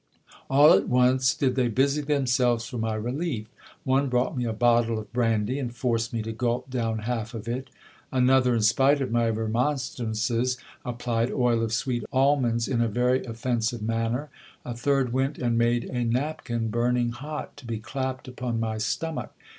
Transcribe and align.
All 0.49 0.73
at 0.73 0.89
once 0.89 1.35
did 1.35 1.53
they 1.53 1.67
busy 1.67 2.01
themselves 2.01 2.65
for 2.67 2.79
my 2.79 2.95
relief. 2.95 3.45
One 3.83 4.09
brought 4.09 4.35
me 4.35 4.45
a 4.45 4.51
bottle 4.51 4.97
of 4.97 5.13
brandy, 5.13 5.59
and 5.59 5.71
forced 5.75 6.11
me 6.11 6.23
to 6.23 6.31
gulp 6.31 6.71
down 6.71 6.97
half 7.05 7.35
of 7.35 7.47
it; 7.47 7.69
another, 8.11 8.55
in 8.55 8.63
spite 8.63 8.99
of 8.99 9.11
my 9.11 9.29
remon 9.29 9.75
strances, 9.75 10.57
applied 10.83 11.29
oil 11.31 11.61
of 11.61 11.71
sweet 11.71 12.03
almonds 12.11 12.67
in 12.67 12.81
a 12.81 12.87
very 12.87 13.23
offensive 13.25 13.83
manner: 13.83 14.29
a 14.65 14.73
third 14.73 15.13
went 15.13 15.37
and 15.37 15.55
made 15.55 15.83
a 15.91 16.03
napkin 16.03 16.69
burning 16.69 17.09
hot, 17.09 17.55
to 17.57 17.67
be 17.67 17.77
clapped 17.77 18.27
upon 18.27 18.59
my 18.59 18.79
stomach. 18.79 19.35